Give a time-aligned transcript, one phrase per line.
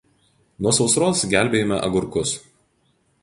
[0.67, 2.35] nuo sausros gelbėjome agurkus